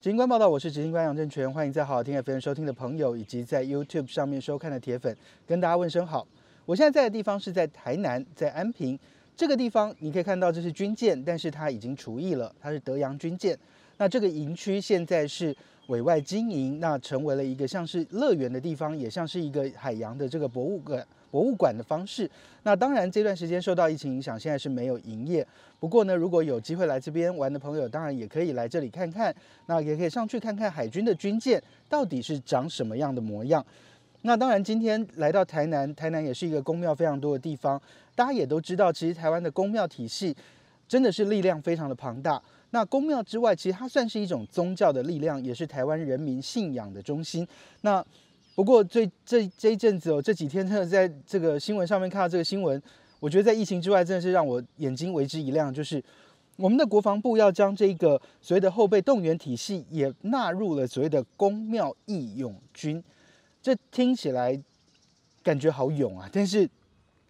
[0.00, 6.24] 行官报道，我是执行官杨正全，欢迎在好好听 FM 收听的朋友，以及在 YouTube 上面收看的铁粉，跟大家问声好。
[6.66, 8.96] 我现在在的地方是在台南，在安平
[9.34, 13.58] 这个地方，你可以看到这是军舰，但是它已经除役了，它是德阳军舰。
[13.96, 15.52] 那这个营区现在是
[15.88, 21.06] 委外经营，那成为了一个像是乐园的地方，也像是一个海洋的这个博物馆。
[21.30, 22.30] 博物馆的方式，
[22.62, 25.46] 那当然这段时间受到疫情影响，现在是没有营业。
[25.78, 29.34] 不过呢，如果有机会来这边玩的朋友，当然也可以来这里看看。
[29.66, 33.62] 那也可以上去看看海军的军舰到底是长什么样的模样。
[34.22, 37.78] 那当然，今天来到台南，台南也是一个宫庙非常多的地方。
[38.14, 40.34] 大家也都知道，其实台湾的宫庙体系
[40.88, 42.42] 真的是力量非常的庞大。
[42.70, 47.48] 那宫庙之外，其实它算是一种宗教的力量，也是台湾人民信仰的中心。
[47.80, 48.04] 那
[48.54, 52.80] 不过，这这这一阵子哦，这几天真的在这个新闻上面看到这个新闻，
[53.20, 55.72] 我觉得在疫情之外，真的是让我眼睛为之一亮。
[55.72, 56.02] 就是
[56.56, 63.02] 我们的国防部要将这个所谓的后备动员体系也纳入了所谓的公庙义勇军，
[63.62, 64.60] 这听起来
[65.42, 66.28] 感觉好勇啊！
[66.30, 66.68] 但是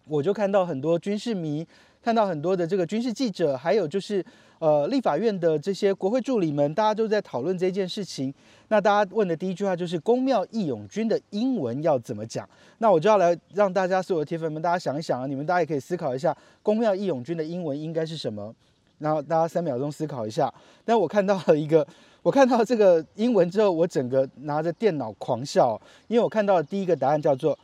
[0.05, 1.65] 我就看到很多军事迷，
[2.01, 4.25] 看到很多的这个军事记者，还有就是。
[4.59, 8.33] 呃，立法院的这些国会助理们，大家都在讨论这件事情。
[8.67, 12.47] 那大家问的第一句话就是“公庙义勇军”的英文要怎么讲？
[12.79, 18.53] 那我就要来让大家所有的铁粉们，大家想一想啊，你们大家也可以思考一下，“公庙义勇军”的英文应该是什么？
[18.97, 20.53] 然后大家三秒钟思考一下。
[20.83, 21.87] 但我看到了一个，
[22.21, 27.57] 我看到这个英文之后，我整个拿着电脑狂笑，因为我看到的第一个答案叫做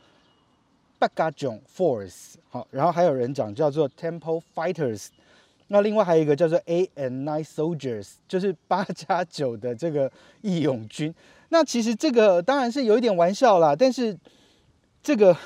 [0.98, 5.08] “Bagajon Force”，好，然后还有人讲叫做 “Temple Fighters”。
[5.68, 10.10] 那另外还有一个叫做 A and Nine Soldiers， 就是八加九的这个
[10.42, 11.12] 义勇军。
[11.48, 14.16] 那其实这个当然是有一点玩笑啦，但是
[15.02, 15.36] 这个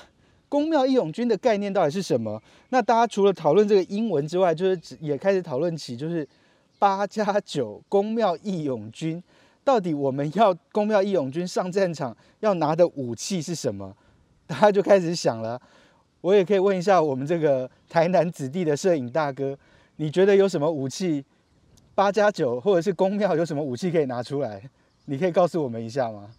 [0.48, 2.42] 宫庙义勇军的概念到底是什么？
[2.70, 6.26] 那大家除了讨论这个英文之外，就是也开始讨论起就是
[6.78, 9.22] 八加九宫庙义勇军
[9.62, 13.94] 到底我们要宫庙义勇军上战场要拿的武器是什么？
[14.46, 15.60] 大家就开始想了。
[16.22, 19.56] 我也可以问一下我们这个台南子弟的摄影大哥。
[20.00, 21.22] 你觉得有什么武器？
[21.94, 24.62] 八加九或者是公庙有什么武器可以拿出来？
[25.04, 26.30] 你可以告诉我们一下吗？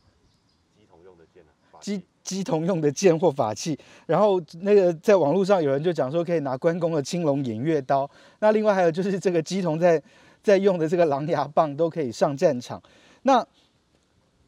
[0.75, 1.43] 鸡同用的剑
[1.79, 3.77] 鸡鸡同用的剑或法器。
[4.07, 8.09] 然后那个在网络上有人就讲说可以拿关公的青龙偃月刀。
[8.39, 10.01] 那另外还有就是这个鸡同在
[10.41, 12.81] 在用的这个狼牙棒都可以上战场。
[13.21, 13.45] 那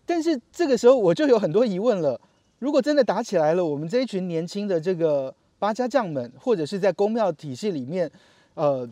[0.08, 2.20] 但是这个时候我就有很多疑问了。
[2.58, 8.10] 如果真的打起来了，我们这一群年轻的这个八家将们，或者是在公庙体系里面，
[8.56, 8.90] 呃。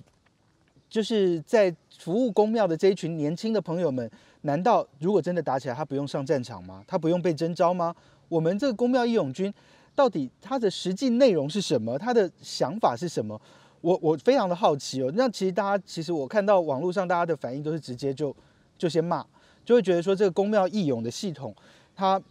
[0.91, 6.83] 就是在服务公庙的这一群年轻的朋友们，难道如果真的打起来，他不用上战场吗？
[6.85, 7.95] 他不用被征召吗？
[8.27, 9.51] 我们这个公庙义勇军
[9.95, 11.97] 到底它的实际内容是什么？
[11.97, 13.39] 他的想法是什么？
[13.79, 15.09] 我我非常的好奇哦。
[15.15, 18.35] 那其实大家其实我看到网络上大家的反应都是直接就
[18.77, 19.25] 就先骂，
[19.63, 21.55] 就会觉得说这个公庙义勇的系统，
[21.95, 22.21] 它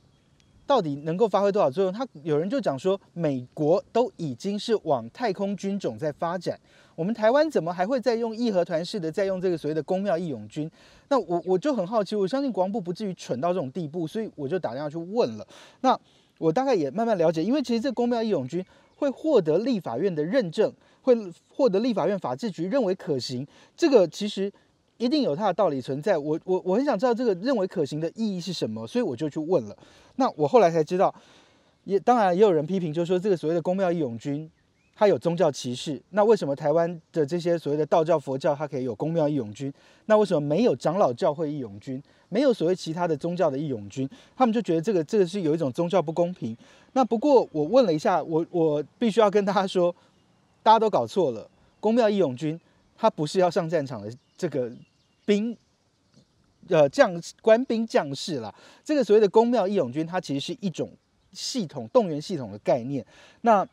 [0.70, 1.92] 到底能够发挥多少作用？
[1.92, 6.56] 他有人就讲说，美国都已经是往太空军种在发展。
[6.94, 10.70] 我们台湾怎么还会再用义和团式的再用这个所谓的公庙义勇军？
[11.08, 15.44] 那我我就很好奇，我相信国防部不至于蠢到这种地步，所以我就打电话去问了。
[15.81, 15.98] 那
[16.38, 18.64] 我大概也慢慢了解，因为其实这公庙义勇军
[18.94, 21.16] 会获得立法院的认证，会
[21.52, 23.44] 获得立法院法制局认为可行，
[23.76, 24.52] 这个其实
[25.00, 26.16] 一定有它的道理存在。
[26.16, 29.77] 我我我很想知道这个认为可行的意义是什么，所以我就去问了。
[30.16, 31.12] 那我后来才知道，
[31.84, 34.49] 也当然也有人批评，就是说这个所谓的公庙义勇军。
[34.94, 39.72] 它有宗教歧视，那为什么台湾的这些所谓的道教、佛教，它可以有公庙义勇军？
[40.05, 42.03] 那为什么没有长老教会义勇军？
[42.28, 44.06] 没有所谓其他的宗教的义勇军？
[44.37, 46.55] 他们就觉得这个这个是有一种宗教不公平。
[46.93, 49.94] 那不过我问了一下，我我必须要跟大家说，
[50.62, 51.49] 大家都搞错了。
[51.81, 52.61] 公庙义勇军
[52.99, 54.71] 它不是要上战场的这个
[55.31, 55.57] 兵，
[56.69, 58.53] 呃将官兵将士啦。
[58.83, 60.91] 这个所谓的公庙义勇军，它其实是一种
[61.33, 63.07] 系统动员系统的概念。
[63.43, 63.65] 那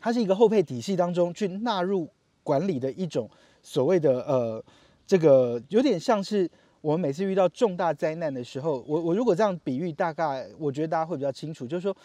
[0.00, 2.08] 它是一个后配体系当中去纳入
[2.42, 3.30] 管理的一种
[3.62, 4.64] 所谓的呃，
[5.06, 6.50] 这个有点像是
[6.80, 11.96] 我们每次遇到重大灾难的时候，我我如果这样比喻，大概我觉得大家会比较清楚，就是说，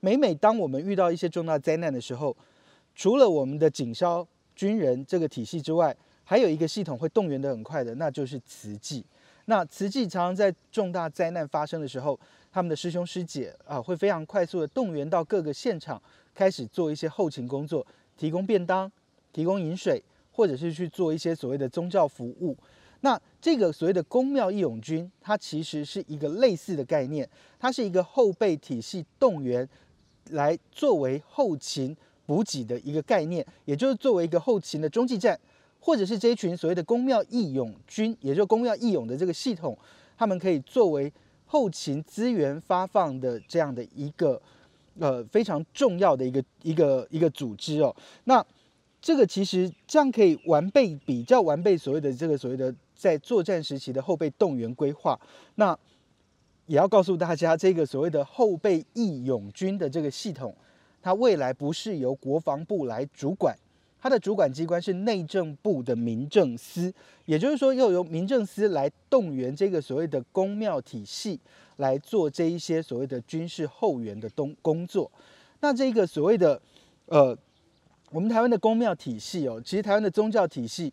[0.00, 2.36] 每每当我们遇到一些重大灾难的时候，
[2.94, 9.02] 除了我们的警消军人这个体系之外，还有一个系统会动员的很快的，那就是慈济。
[9.46, 12.18] 那慈济常常在重大灾难发生的时候，
[12.52, 16.02] 他们的师兄师姐啊，会非常快速的动员到各个现场。
[16.34, 18.92] 开始做一些后勤工作，提供便当、
[19.32, 20.02] 提供饮水，
[20.32, 22.54] 或者是去做一些所谓的宗教服务。
[23.00, 27.26] 那这个所谓的公庙义勇军，它其实是一个类似的概念，
[27.58, 29.66] 它是一个后备体系动员
[30.32, 31.96] 来作为后勤
[32.26, 35.40] 补给的一个概念，也就是作为一个后勤的中继站，
[35.86, 39.78] 或者是这一群所谓的公庙义勇军，也就是公庙义勇的这个系统，
[40.18, 41.12] 他们可以作为
[41.46, 44.42] 后勤资源发放的这样的一个
[44.98, 47.94] 呃非常重要的一个一个一个组织哦。
[48.24, 48.44] 那
[49.00, 55.16] 这个其实这样可以完备比较完备所谓的这个所谓的在作战时期的后备动员规划。
[55.54, 55.78] 那
[56.66, 60.52] 也要告诉大家，这个所谓的后备义勇军的这个系统，
[61.00, 63.56] 它未来不是由国防部来主管，
[64.06, 66.94] 它的主管机关是内政部的民政司，
[67.24, 71.40] 也就是说，要由民政司来动员这个所谓的公庙体系
[71.78, 75.10] 来做这一些所谓的军事后援的东工作。
[75.58, 76.62] 那这个所谓的
[77.06, 77.36] 呃，
[78.12, 80.92] 我们台湾的公庙体系哦，其实台湾的宗教体系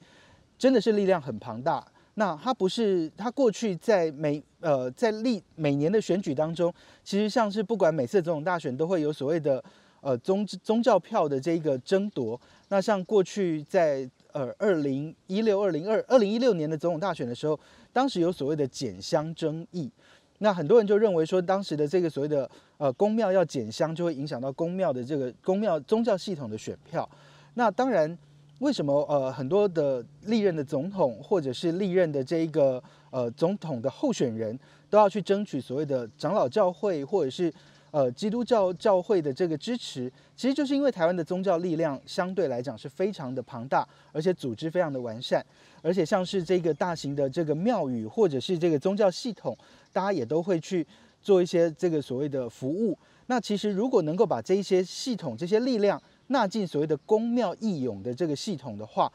[0.58, 1.86] 真的是力量很庞大。
[2.16, 6.74] 那它不是，它过去在每呃在历每年的选举当中，
[7.04, 9.64] 其实像是不管每次总统大选都会有所谓的
[10.04, 12.40] 呃宗宗教票的这个争夺。
[12.68, 17.60] 那像过去在呃二零一六、二零二二零一六年的总统大选的时候，
[17.92, 19.90] 当时有所谓的减香争议，
[20.38, 22.48] 那很多人就认为说，当时的这个所谓的
[22.78, 27.10] 呃公庙要减香，就会影响到公庙的这个公庙宗教系统的选票。
[27.56, 28.16] 那当然。
[28.60, 34.58] 为什么呃很多的历任的总统或者是历任的这一个呃总统的候选人
[34.90, 37.52] 都要去争取所谓的长老教会或者是
[37.94, 40.12] 呃基督教教会的这个支持？
[40.36, 45.46] 其实就是因为台湾的宗教力量相对来讲是非常的庞大，而且组织非常的完善，
[45.84, 49.56] 而且像是这个大型的这个庙宇或者是这个宗教系统，
[49.92, 50.86] 大家也都会去
[51.22, 52.98] 做一些这个所谓的服务。
[53.28, 59.12] 那其实如果能够把这一些系统、这些力量，纳进所谓的公庙义勇的这个系统的话，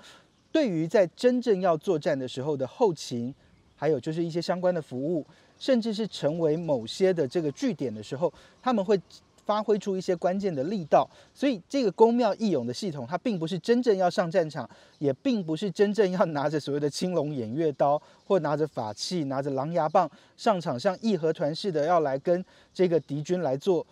[0.53, 3.35] 对于在真正要作战的时候的后勤，
[3.79, 5.25] 还有就是一些相关的服务，
[5.59, 8.31] 甚至是成为某些的这个据点的时候，
[8.61, 9.01] 他们会
[9.47, 11.09] 发挥出一些关键的力道。
[11.33, 23.87] 所以这个公庙义勇的系统，它并不是真正要上战场，也并不是真正要拿着所谓的青龙偃月刀，或拿着法器、拿着狼牙棒上场，像义和团似的要来跟这个敌军来做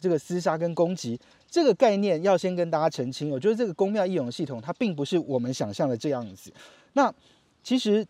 [0.00, 1.20] 这个厮杀跟攻击。
[1.48, 6.52] 这个概念要先跟大家澄清，我觉得这个公庙义勇系统它并不是我们想象的这样子。
[6.94, 7.14] 那
[7.62, 8.04] 其实，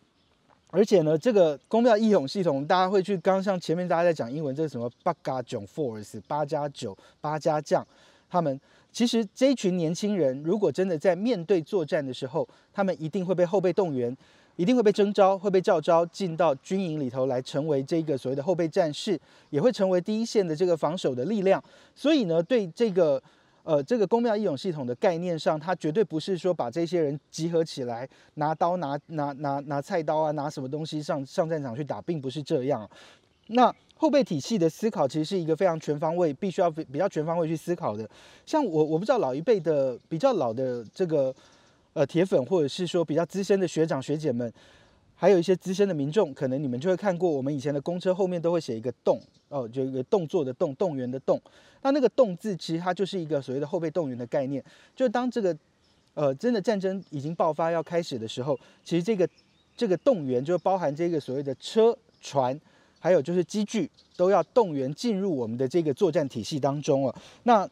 [0.68, 7.86] 而且呢，这个公庙义勇系统，大家会去刚像前面大家在讲英文，这是什么八加九 force 八加九八加将，
[8.28, 8.60] 他们
[8.92, 14.16] 其实这一群年轻人，如果真的在面对作战的时候，他们一定会被后备动员。
[14.58, 19.20] 一定会被征召，会被召招进到军营里头来，成为这个所谓的后备战士，
[19.50, 21.62] 也会成为第一线的这个防守的力量。
[21.94, 23.22] 所以呢，对这个
[23.66, 32.88] 呃这个公庙义勇系统的概念上，它绝对不是说把这些人集合起来，拿刀拿拿拿拿菜刀啊，拿什么东西上上战场去打，并不是这样。
[33.48, 38.08] 那后备体系的思考其实是一个非常全方位，必须要比较全方位去思考的。
[38.46, 41.34] 像我我不知道老一辈的比较老的这个。
[41.96, 44.52] 呃，铁粉或者是说比较资深的学长学姐们，
[45.16, 49.18] 还有一些资深的民众，可能你们就会看过我们以前的公车后面都会写一个“动”
[49.48, 51.40] 哦，就一个动作的“动”，动员的“动”。
[51.82, 54.62] 那那个“动”字其实它就是一个所谓的后备动员的概念。
[54.94, 55.56] 就当这个
[56.14, 59.26] 呃真的战争已经爆发要开始的时候，其实这个
[59.74, 62.58] 这个动员就包含这个所谓的车、船，
[62.98, 67.14] 还有就是机具都要动员进入我们的这个作战体系当中了。
[67.44, 67.66] 那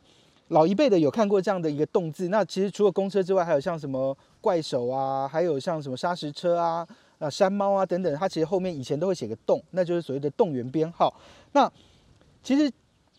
[0.49, 6.87] 老一辈的有看过这样的一个动字，那其实除了公车之外，还有像什么怪手啊，还有像什么砂石车啊、
[7.19, 11.15] 啊山猫啊等等，它其实后面以前都会写个洞，那就是所谓的动员编号。
[11.53, 11.71] 那
[12.43, 12.71] 其实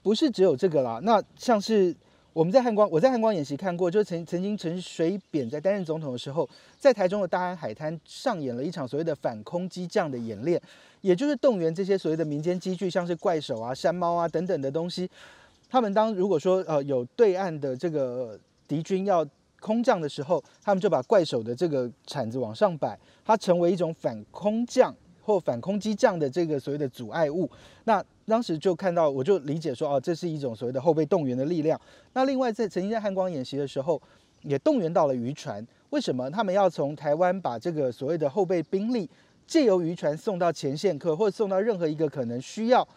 [0.03, 1.95] 不是只有这个啦，那像是
[2.33, 6.47] 我们在汉光，我在汉光演习看过，就是曾曾经陈水扁在担任总统的时候，
[6.77, 10.61] 在台中的大安海滩上演了一场所谓的反空机降的演练，
[11.01, 15.09] 也就是动员这些所谓的民间机具，像是怪手啊、山猫啊等等的东西。
[15.69, 18.37] 他们当如果说呃有对岸的这个
[18.67, 19.25] 敌军要
[19.59, 27.49] 空降的时候，他们就把怪手的这个铲子往上摆，它成为一种反空降或反空机降的这个所谓的阻碍物。
[27.85, 31.79] 那当时就看到，我就理解说，哦，这是一种所谓的后备动员的力量。
[32.13, 34.01] 那另外在曾经在汉光演习的时候，
[34.41, 35.65] 也动员到了渔船。
[35.89, 39.09] 为什么他们要从台湾把这个所谓的后备兵力
[39.47, 42.87] 借由渔船送到前线客，或者送到任何一个可能需要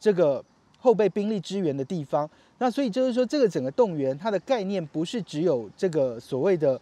[0.00, 0.44] 这个？
[0.86, 6.80] 后备兵力支援的地方，那所以就是说，这个整个动员它的概念不是只有这个所谓的，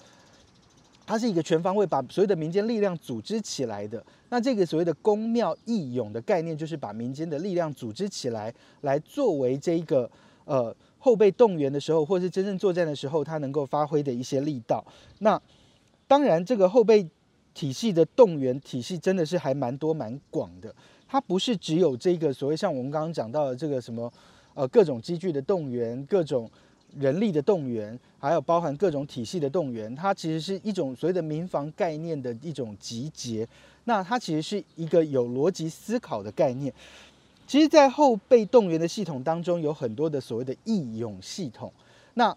[1.06, 4.04] 它是一个全方位把所有的民间力量组织起来的。
[4.28, 10.10] 那这个所谓的公庙义勇的概念，就是把民间的力量组织起来，来作为这一个
[10.44, 14.84] 呃后备动员的时候，或是真正作战的时候，它能够发挥的一些力道。
[15.20, 15.40] 那
[16.06, 17.08] 当然，这个后备
[17.54, 20.74] 体系的动员体系真的是还蛮多蛮广的。
[21.14, 24.12] 它不是只有这个所谓像我们刚刚讲到的这个什么，
[24.54, 26.50] 呃，各种机具的动员，各种
[26.98, 33.46] 人力的动员，还有包含各种体系的动员，它其实是一种所谓的民防概念的一种集结。
[33.84, 36.74] 那它其实是一个有逻辑思考的概念。
[37.46, 41.72] 其实，在后备动员的系统当中，有很多的所谓的义勇系统。
[42.14, 42.36] 那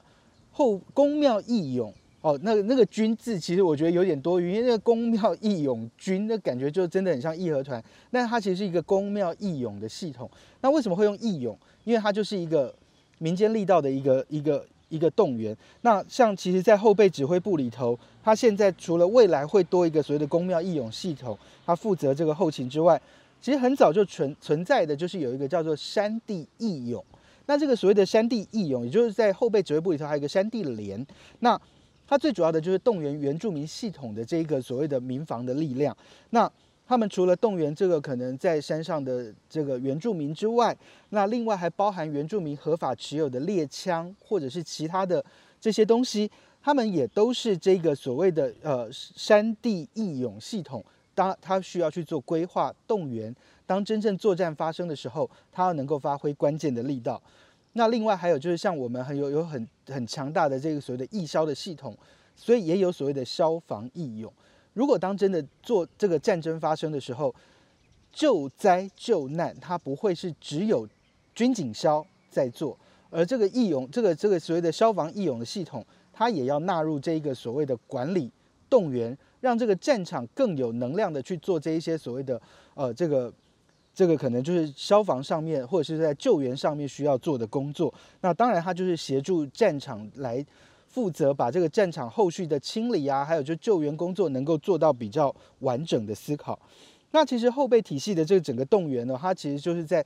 [0.51, 1.91] 后宫庙义勇
[2.21, 7.81] 哦，那那个军字其实我觉得有点多余，因为那个公庙义勇军，那感觉就真的很像义和团。
[8.09, 10.29] 那它其实是一个公庙义勇的系统。
[10.61, 11.57] 那为什么会用义勇？
[11.83, 12.73] 因为它就是一个
[13.19, 15.55] 民间力道的一个一个一个动员。
[15.81, 22.99] 那像其实，在后备指挥部里头，它现在除了未来会多一个所谓的公庙义勇系统，它负责这个后勤之外。
[23.39, 27.01] 其实很早就存存在的，就是有一个叫做山地义勇。
[27.45, 31.05] 那这个所谓的山地义勇，也就是在后备指挥部里头还有一个山地连。
[31.39, 31.57] 那
[32.07, 35.95] 它最主要的就是动员原住民系统的这个所谓的民防的力量。
[36.29, 36.49] 那
[36.87, 40.75] 他们除了动员这个可能在山上的这个原住民之外，
[41.09, 45.23] 那另外还包含原住民合法持有的猎枪或者是其他的
[45.59, 46.31] 这些东西，
[46.63, 50.81] 他们也都是这个所谓的呃山地义勇系统。
[51.13, 53.35] 当他需要去做规划动员，
[53.65, 57.21] 当真正作战发生的时候，他要能够发挥关键的力道。
[57.77, 61.95] 那另外还有就是像我们很有有很很强大的这个所谓的义消的系统，
[62.35, 64.33] 所以也有所谓的消防义勇。
[64.73, 67.33] 如果当真的做这个战争发生的时候，
[68.11, 70.87] 救灾救难，它不会是只有
[71.35, 72.75] 军警消在做，
[73.11, 78.31] 而这个义勇这个这个所谓的消防义勇的系统，它也要纳入这一个所谓的管理
[78.69, 79.15] 动员。
[79.39, 82.41] 让这个战场更有能量的去做这一些所谓的
[82.73, 83.31] 呃这个
[83.97, 87.91] 这个可能就是消防上面或者是在救援上面需要做的工作。
[88.21, 90.45] 那当然，它就是协助战场来
[90.87, 96.59] 负责把这个战场后续的清理啊，还有就救援工作能够做到比较完整的思考。
[97.09, 100.05] 那其实后备体系的这个整个动员呢，它其实就是在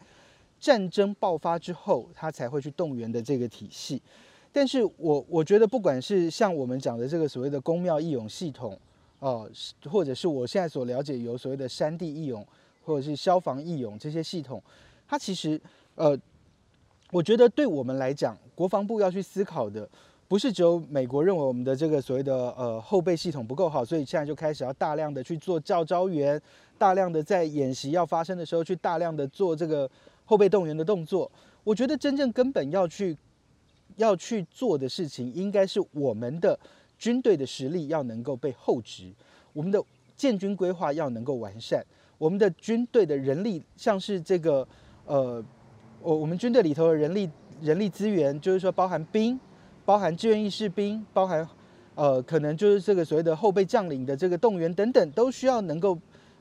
[0.57, 4.01] 战争爆发之后，它才会去动员的这个体系。
[4.53, 8.79] 但是我我觉得，不管是像我们讲的这个所谓的公庙义勇系统。
[9.19, 9.47] 哦，
[9.87, 12.43] 或者是我现在所了解有所谓的山地义勇，
[12.83, 14.61] 或者是消防义勇这些系统，
[15.07, 15.59] 它其实
[15.95, 16.17] 呃，
[17.11, 19.87] 我觉得对我们来讲，国防部要去思考的，
[20.27, 26.41] 不是只有美国认为我们的这个所谓的呃后备系统不够好，所以现在就开始要大量的去做教招员，
[26.77, 29.89] 大量的在演习要发生的时候去大量的做这个
[30.25, 31.31] 后备动员的动作。
[31.63, 33.17] 我觉得真正根本要去
[33.97, 36.59] 要去做的事情，应该是我们的。
[37.01, 39.11] 军队的实力要能够被厚植，
[39.53, 39.83] 我们的
[40.15, 41.83] 建军规划要能够完善，
[42.21, 44.67] 我们的军队的人力，像是这个，
[45.07, 45.43] 呃，
[46.03, 47.27] 我我们军队里头的人力
[47.59, 49.39] 人力资源，就是说包含兵，
[49.85, 51.49] 包含志愿役士兵，包含
[51.95, 55.97] 呃，可能就是这个所谓的后备将领的这个动员等等，都需要能够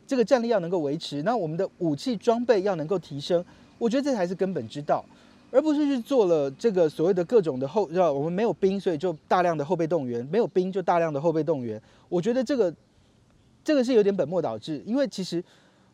[0.06, 3.42] 这个战力要能够维持，那我们的武器装备要能够提升，
[3.78, 5.02] 我觉得这才是根本之道。
[5.50, 11.80] 而不是去做了这个所谓的各种的后，要我们没有兵，所以就大量的后备动员；没有兵就大量的后备动员。
[12.10, 12.72] 我觉得这个
[13.64, 15.42] 这个是有点本末倒置，因为其实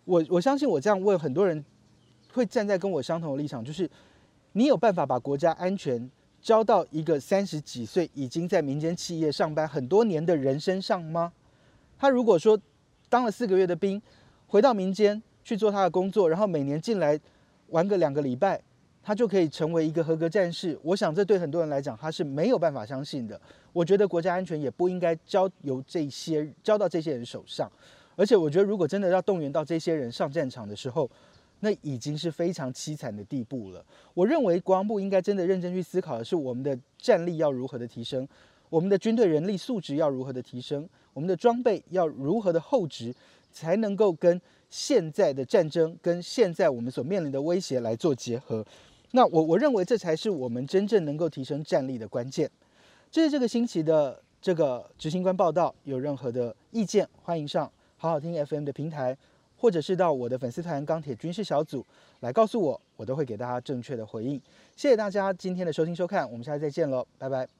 [0.07, 1.63] 我我相信我这样问很多人
[2.33, 3.91] 会站在跟我相同的立场，就是
[4.53, 6.11] 你有办法把国家安全
[6.41, 11.31] 交到一个三十几岁已经在民间企业上班很多年的人身上吗？
[11.99, 12.59] 他如果说
[13.11, 14.01] 当了四个月的兵，
[14.47, 17.21] 回到民间去做他的工作，然后每年进来
[17.69, 18.63] 玩个两个礼拜。
[19.03, 20.77] 他就可以成为一个合格战士。
[20.83, 23.41] 我想这对很多人来讲，他是没有办法相信的。
[23.73, 27.71] 我觉得国家安全也不应该交由这些交到这些人手上。
[28.17, 31.09] 而且我觉得，如果真的要动员到这些人上战场的时候，
[31.61, 33.85] 那已经是非常凄惨的地步了。
[34.15, 38.27] 我认为国防部应该真的认真去思考的是，我们的战力要如何的提升，
[38.69, 43.15] 我们的军队人力素质要如何的提升，我们的装备要如何的厚植，
[43.53, 48.65] 才能够跟现在的战争跟现在我们所面临的威胁来做结合。
[49.13, 52.51] 那我我认为这才是我们真正能够提升战力的关键。
[53.11, 59.17] 这是这个星期的这个执行官报道，有任何的意见，欢迎上好好听 FM 的平台，
[59.57, 61.85] 或者是到我的粉丝团钢铁军事小组
[62.21, 64.41] 来告诉我，我都会给大家正确的回应。
[64.77, 67.56] 谢谢大家今天的收听收看，我们下次再见喽，拜拜。